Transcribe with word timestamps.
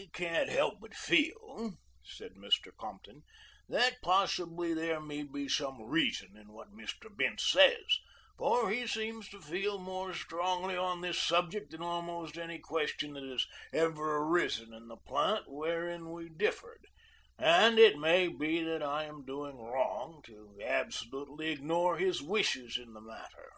"I 0.00 0.08
can't 0.14 0.48
help 0.48 0.80
but 0.80 0.94
feel," 0.94 1.74
said 2.02 2.32
Compton, 2.78 3.22
"that 3.68 4.00
possibly 4.00 4.72
there 4.72 4.98
may 4.98 5.24
be 5.24 5.46
some 5.46 5.82
reason 5.82 6.38
in 6.38 6.54
what 6.54 6.72
Mr. 6.72 7.14
Bince 7.14 7.46
says, 7.46 7.98
for 8.38 8.70
he 8.70 8.86
seems 8.86 9.28
to 9.28 9.42
feel 9.42 9.78
more 9.78 10.14
strongly 10.14 10.74
on 10.74 11.02
this 11.02 11.20
subject 11.22 11.72
than 11.72 11.82
almost 11.82 12.38
any 12.38 12.58
question 12.58 13.12
that 13.12 13.24
has 13.24 13.46
ever 13.74 14.16
arisen 14.16 14.72
in 14.72 14.88
the 14.88 14.96
plant 14.96 15.44
wherein 15.50 16.10
we 16.10 16.30
differed, 16.30 16.86
and 17.38 17.78
it 17.78 17.98
may 17.98 18.26
be 18.28 18.62
that 18.62 18.82
I 18.82 19.04
am 19.04 19.26
doing 19.26 19.58
wrong 19.58 20.22
to 20.24 20.56
absolutely 20.64 21.50
ignore 21.50 21.98
his 21.98 22.22
wishes 22.22 22.78
in 22.78 22.94
the 22.94 23.02
matter. 23.02 23.52